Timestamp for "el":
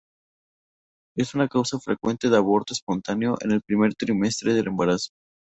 3.51-3.61